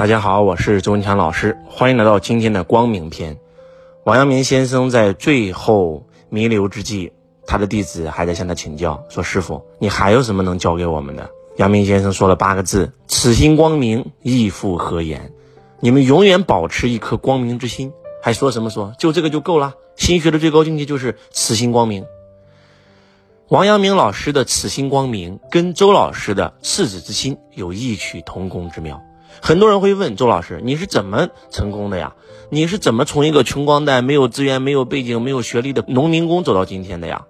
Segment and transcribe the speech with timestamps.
[0.00, 3.36] 大家好，我是周文强老师，欢迎来到今天的光明篇。
[4.04, 7.12] 王阳明先生在最后弥留之际，
[7.46, 11.28] 他的弟子还在向他请教，说：“师傅，你还有什么能教给我们的？”
[11.58, 15.34] 阳明先生说了八个字：“此心光明，亦复何言？”
[15.80, 17.92] 你们永远保持一颗光明之心。
[18.22, 18.94] 还说什么说？
[18.98, 19.74] 就这个就够了。
[19.96, 22.06] 心学的最高境界就是此心光明。
[23.48, 29.02] 王阳明老师的此心光明，跟周老师的赤子之心有异曲同工之妙。
[29.40, 32.14] 很多人会问周老师，你是怎么成功的呀？
[32.50, 37.26] 你是怎么从一个穷光蛋、没有资源、没有背景、没有学历的农民工走到今天的呀？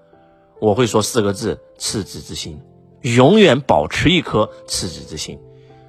[0.60, 2.60] 我会说四个字：赤子之心，
[3.02, 5.38] 永远保持一颗赤子之心。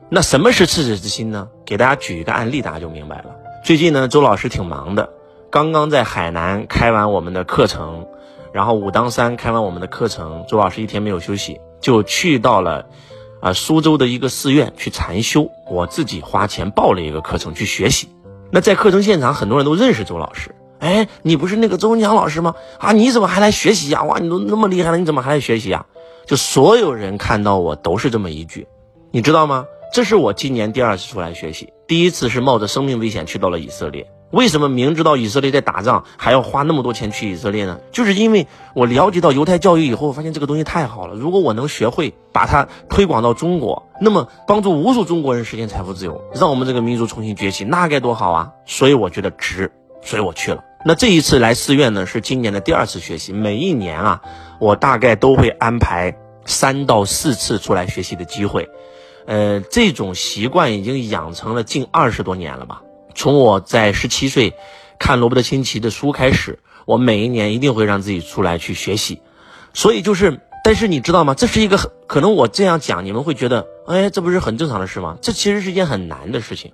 [0.09, 1.47] 那什么是赤子之心呢？
[1.65, 3.35] 给大家举一个案例，大家就明白了。
[3.63, 5.09] 最近呢，周老师挺忙的，
[5.49, 8.07] 刚刚在海南开完我们的课程，
[8.51, 12.87] 然后武当山开完我们的课程，周老师一天没有休息，就去到了。
[13.41, 18.07] 啊，苏州的一个寺院去禅修，我自己花钱报了一个课程去学习。
[18.51, 20.53] 那在课程现场，很多人都认识周老师。
[20.79, 22.55] 哎，你不是那个周文强老师吗？
[22.77, 24.03] 啊，你怎么还来学习呀？
[24.03, 25.85] 哇，你都那么厉害了，你怎么还来学习呀？
[26.27, 28.67] 就所有人看到我都是这么一句，
[29.11, 29.65] 你知道吗？
[29.93, 34.09] 这是我今年第二次出来学习，第一次是冒着生命危险去到了以色列。
[34.31, 37.81] 为什么明知道以色列在打仗，还要花那么多钱去以色列呢？
[37.91, 41.15] 就是因为我了解到犹太教育以后，发现这个东西太好了。
[41.15, 48.53] 如果我能学会把它推广到中国，那么帮助无数中国人实现财富自由，让我们这个民族重新崛起，那该多好啊！
[48.65, 49.69] 所以我觉得值，
[50.01, 50.63] 所以我去了。
[50.85, 53.33] 那这一次来寺院呢，是今年的第二次学习。
[53.33, 54.21] 每一年啊，
[54.61, 58.69] 我大概都会安排三到四次出来学习的机会。
[59.25, 62.81] 呃，这种习惯已经养成了近二十多年了吧。
[63.13, 64.53] 从我在十七岁
[64.99, 69.21] 看罗伯特清崎的书开始，我每一年一定会让自己出来去学习。
[69.73, 71.33] 所以就是，但是你知道吗？
[71.33, 75.17] 这是一个很可能我这样讲，你们会觉得，哎，这不是很正常的事吗？
[75.21, 76.71] 这其实是一件很难的事情。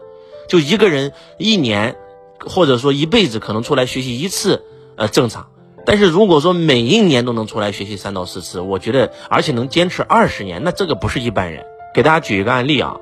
[0.48, 1.95] 就一个人一年
[2.39, 4.64] 或者说一辈子可能出来学习一次，
[4.95, 5.48] 呃，正常。
[5.86, 11.66] 但是如果说每一年都能出来学习三到四次，我觉得而且能坚持二十年，那这个不是一般人。
[11.98, 12.98] 给大家举一个案例啊。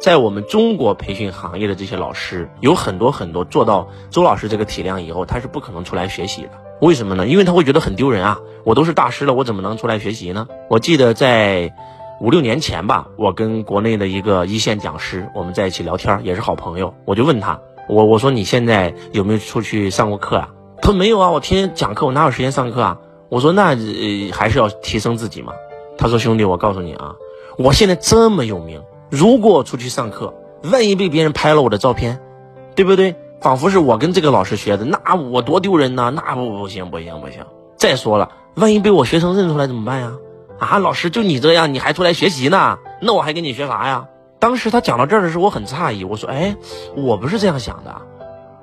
[0.00, 6.50] 在我们中国培训行业的这些老师，有很多很多做到周老师这个体量以后，他是不可能出来学习的。
[6.80, 7.26] 为什么呢？
[7.26, 8.38] 因为他会觉得很丢人啊！
[8.62, 10.46] 我都是大师了，我怎么能出来学习呢？
[10.70, 11.74] 我记得在
[12.20, 16.94] 五六年前吧，我跟国内的一个一线讲师，我们在一起聊天，也是好朋友。
[17.04, 20.50] 我就问他，我我说你现在有没有出去上过课啊？
[20.80, 22.98] 他说没有啊，我天天讲课，我哪有时间上课啊？
[23.28, 25.52] 我说那呃还是要提升自己嘛。
[25.98, 27.14] 他说兄弟，我告诉你啊，
[27.58, 28.82] 我现在这么有名。
[29.10, 32.20] 如果我出去上课，万一被别人拍了我的照片，
[32.74, 33.16] 对不对？
[33.40, 36.10] 仿佛是我跟这个老师学的，那我多丢人呐！
[36.10, 37.44] 那不不行不行不行！
[37.76, 40.12] 再说了，万一被我学生认出来怎么办呀？
[40.58, 42.78] 啊，老师就你这样，你还出来学习呢？
[43.00, 44.08] 那我还跟你学啥呀？
[44.38, 46.56] 当时他讲到这儿的时候，我很诧异，我说：“哎，
[46.96, 48.02] 我不是这样想的。”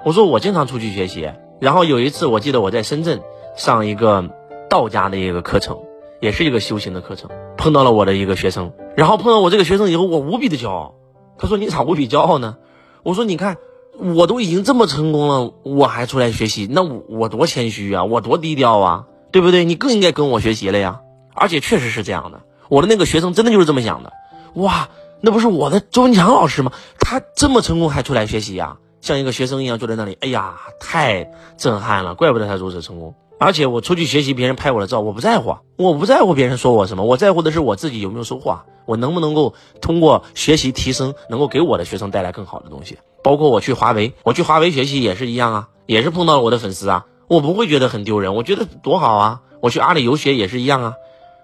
[0.03, 3.21] 我说：“我经常出去学习。”然后有一次，我记得我在深圳
[3.55, 4.29] 上一个
[4.69, 5.77] 道家的一个课程，
[6.19, 7.29] 也是一个修行的课程，
[7.63, 8.73] 碰到了我的一个学生。
[8.97, 10.95] 然后碰到我这个学生以后，我无比的骄傲。
[11.37, 12.57] 他说：“你咋无比骄傲呢？”
[13.03, 13.55] 我说：“你看，
[13.97, 19.63] 我都已经这么成功了，我还出来学习，那我我多谦虚啊，我多低调啊，对不对？
[19.63, 20.99] 你更应该跟我学习了呀。
[21.33, 24.11] 而且确实是这样的，我的那个学生真的就是这么想的。
[24.55, 24.89] 哇，
[25.21, 26.73] 那不是我的周文强老师吗？
[26.99, 30.17] 他这么成功还出来学习呀，像一个学生一样坐在那里。
[30.19, 42.97] 哎呀，太震撼了，怪不得他如此成功。”而且我出去学习，别人拍我的照，我不在乎，我不在乎别人说我什么，我在乎的是我自己有没有收获，我能不能够通过学习提升，能够给我的学生带来更好的东西。
[43.21, 49.41] 包括我去华为，我去华为学习也是一样啊，也是碰到了我的粉丝啊，我不会觉得很丢人，我觉得多好啊。
[49.59, 50.93] 我去阿里游学也是一样啊，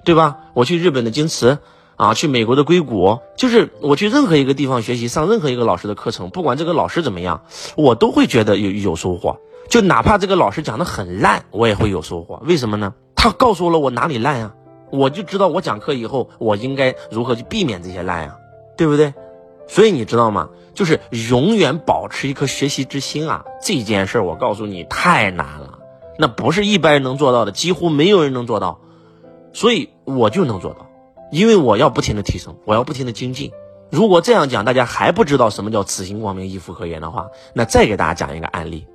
[0.05, 0.37] 对吧？
[0.53, 1.57] 我去日本的京瓷
[1.97, 7.41] 啊，去美国的硅谷，就是我去任何一个地方学习，上任何一个老师的课程，不管这个老师怎么样，
[7.75, 9.37] 我都会觉得有有收获。
[9.67, 12.41] 就哪怕这个老师讲的很烂，我也会有收获。
[12.45, 12.93] 为什么呢？
[13.15, 14.53] 他告诉了我哪里烂呀，
[14.91, 18.37] 我就知道我讲课以后我应该如何去避免这些烂呀，
[18.77, 19.13] 对不对？
[19.67, 20.49] 所以你知道吗？
[20.73, 23.43] 就是永远保持一颗学习之心啊！
[23.61, 25.77] 这件事我告诉你太难了，
[26.17, 28.79] 那不是一般人能做到的，几乎没有人能做到。
[29.51, 30.87] 所以我就能做到，
[31.31, 33.51] 因为我要不停的提升，我要不停的精进。
[33.91, 38.87] 如果这样讲大家还不知道什么叫此心光明亦复何言的话，那再给大家讲一个案例。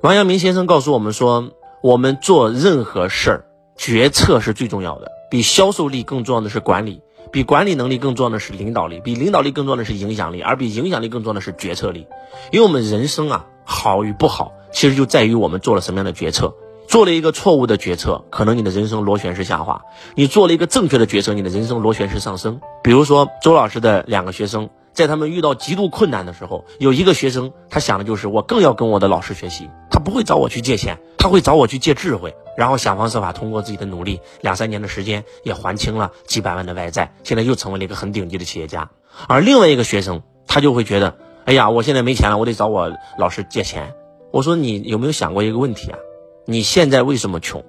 [0.00, 1.50] 王阳明先生告诉我们说，
[1.82, 3.44] 我们做任何事儿，
[3.76, 5.10] 决策是最重要的。
[5.28, 7.02] 比销售力更重要的是管理，
[7.32, 12.06] 比管理能力更重要的是领导力，比领导力更重要的是影响力，而比影响力更重要的是决策力。
[12.52, 16.54] 因为我们人生啊，好与不好，其实就在于我们做了什么样的决策。
[16.86, 19.80] 做了一个错误的决策，可能你的人生螺旋式下滑；
[20.14, 22.60] 你做了一个正确的决策，你的人生螺旋式上升。
[22.84, 24.70] 比如说，周老师的两个学生。
[24.98, 38.90] 在他们遇到极度困难的时候，有一个学生，他想的就是我更要跟我的老师学习，他不会找我去借钱，他会找我去借智慧，然后想方设法通过自己的努力，两三年的时间也还清了几百万的外债，现在又成为了一个很顶级的企业家。
[39.28, 42.90] 而另外一个学生，他就会觉得，哎呀，我现在没钱了，我得找我
[43.20, 43.94] 老师借钱。
[44.32, 45.98] 我说你有没有想过一个问题啊？
[46.44, 47.64] 你现在为什么穷？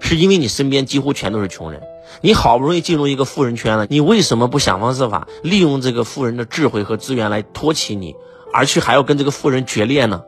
[0.00, 1.80] 是因为你身边几乎全都是穷人。
[2.22, 8.16] 你好不容易进入一个富人圈了，你为什么不想方设法利用这个富人的智慧和资源来托起你，
[8.52, 10.22] 而去还要跟这个富人决裂呢？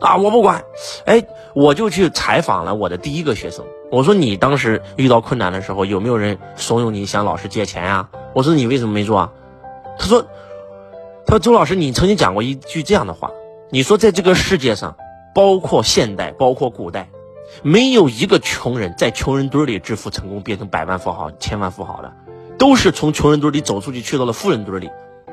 [0.00, 0.64] 啊，我不管，
[1.04, 1.22] 哎，
[1.54, 3.64] 我就去采访了我的第一个学生。
[3.90, 8.08] 我说你当时遇到困难的时候，有没有人怂恿你向老师借钱呀？
[8.34, 9.32] 我说你为什么没做啊？
[9.98, 10.22] 他说，
[11.26, 13.30] 他说周老师，你曾经讲过一句这样的话，
[13.70, 14.96] 你说在这个世界上，
[15.34, 17.10] 包括现代，包括古代。
[17.62, 22.12] 没有一个穷人在穷人堆里致富成功，变成百万富豪、千万富豪的，
[22.58, 24.90] 都是从穷人堆里走出去，去到了富人堆里，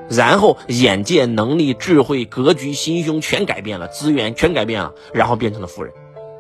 [0.10, 5.94] 然后眼界、能力、智慧、格局、心胸全改变了，资源全改变了，然后变成了富人。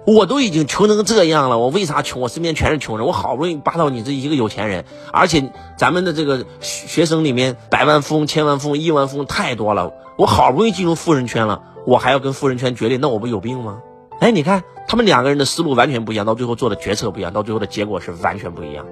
[0.08, 2.22] 我都已经穷成这样了，我为啥穷？
[2.22, 13.80] 我身边全是穷人，我好不容易扒到你这一个有钱人，而且咱们的这个学生里面百万富翁、千万富翁、亿万富翁太多了，我好不容易进入富人圈了，我还要跟富人圈决裂，那我不有病吗？
[14.20, 18.86] 哎，你看他们两个人的思路完全不一样，到最后做的决策不一样，到最后的结果是完全不一样。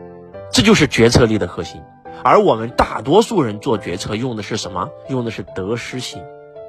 [0.51, 1.81] 这就是决策力的核心。
[2.23, 4.89] 而我们大多数人做决策用的是什么？
[5.09, 6.21] 用的是得失心。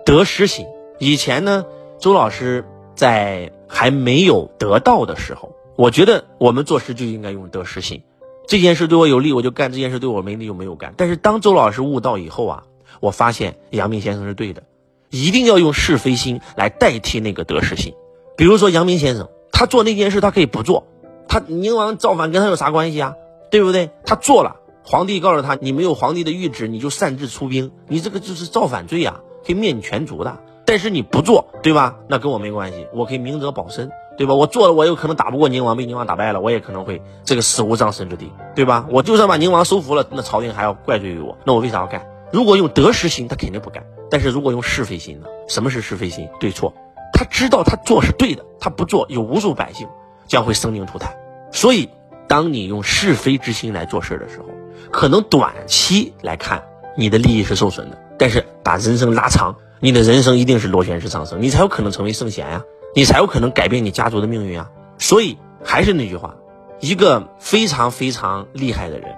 [0.05, 0.67] 得失心。
[0.99, 1.65] 以前呢，
[1.99, 2.65] 周老师
[2.95, 8.03] 在还没有得到的时候，我觉得我们做事就应该用得失心。
[8.47, 10.95] 这件事对我有利，我就干；这件事对我没利，就没有干。
[10.97, 12.63] 但是当周老师悟道以后啊，
[13.01, 14.63] 我发现杨明先生是对的，
[15.11, 17.95] 一定要用是非心来代替那个得失心。
[18.37, 20.87] 比如说杨明先生，他做那件事，他可以不做，
[21.29, 23.15] 他宁王造反跟他有啥关系啊？
[23.51, 23.91] 对不对？
[24.05, 30.39] 他做了，皇帝告诉他，你没有皇帝的谕旨，你就擅自出兵，你这个就是造反罪啊，可以灭你全族的。
[30.67, 31.97] 但是你不做，对吧？
[32.09, 34.35] 那跟我没关系，我可以明哲保身，对吧？
[34.35, 38.87] 我做了，我有可能打不过宁王，被宁王打败了，我也可能会这个死无葬身之地，对吧？
[38.91, 42.05] 我就算把宁王收服了，那朝廷还要怪罪于我，那我为啥要干？
[42.33, 43.85] 如果用得失心，他肯定不干。
[44.11, 45.27] 但是如果用是非心呢？
[45.49, 46.29] 什么是是非心？
[46.41, 46.75] 对错？
[47.15, 49.89] 他知道他做是对的，他不做，有无数百姓
[50.27, 51.15] 将会生灵涂炭。
[51.53, 51.89] 所以，
[52.27, 54.47] 当你用是非之心来做事的时候，
[54.91, 56.63] 可能短期来看
[56.97, 62.63] 你的利益是受损的，但是把人生拉长，你的人生一定是螺旋式上升，你才有可能成为圣贤呀，
[62.95, 64.69] 你才有可能改变你家族的命运啊。
[64.99, 66.35] 所以，还是那句话，
[66.81, 69.15] 一个非常非常厉害的人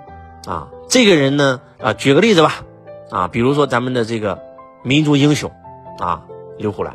[0.47, 2.63] 啊，这个人呢，啊，举个例子吧，
[3.11, 4.39] 啊，比如说咱们的这个
[4.85, 5.51] 民族英雄
[5.99, 6.25] 啊，
[6.59, 6.95] 刘胡兰。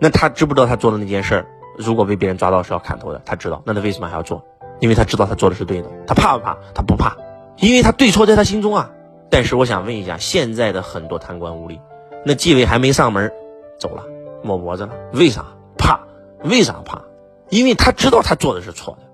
[0.00, 3.20] 那他知不知道他做的那件事儿，如果被别人抓到是要砍头的？
[3.24, 4.42] 他知道，那他为什么还要做？
[4.80, 5.90] 因为他知道他做的是对的。
[6.06, 6.56] 他怕不怕？
[6.74, 7.16] 他不怕，
[7.58, 8.90] 因为他对错在他心中啊。
[9.30, 11.78] 但是我想问一下，现在的很多贪官污吏，
[12.24, 13.30] 那纪委还没上门，
[13.78, 14.04] 走了，
[14.42, 15.44] 抹脖子了，为啥？
[15.76, 16.00] 怕？
[16.42, 17.02] 为啥怕？
[17.50, 19.06] 因为他知道他做的是错的。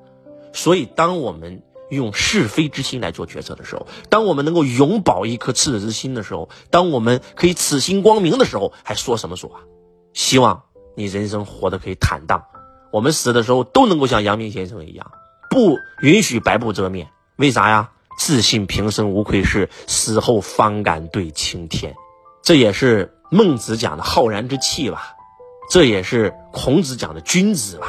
[0.53, 9.61] 所以，当我们用是非之心来做决策的时候，当我们能够永葆一颗赤子之心的时候，当我们可以此心光明的时候，还说什么说啊？
[10.13, 10.63] 希望。
[10.97, 12.43] 你人生活得可以坦荡，
[12.91, 15.13] 我们死的时候都能够像阳明先生一样，
[15.51, 17.09] 不允许白布遮面。
[17.37, 17.91] 为啥呀？
[18.19, 21.95] 自信平生无愧事，死后方敢对青天。
[22.43, 25.15] 这也是孟子讲的浩然之气吧？
[25.71, 27.87] 这也是孔子讲的君子吧？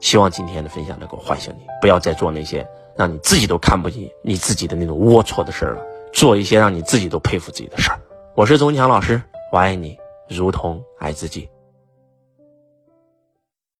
[0.00, 2.68] 希望今天的分享能够唤醒你，不要再做那些
[2.98, 5.82] 让你自己都看不起你自己的那种龌龊的事儿了，
[6.12, 7.98] 做一些让你自己都佩服自己的事儿。
[8.34, 9.96] 我是钟强老师，我爱你，
[10.28, 11.48] 如同爱自己。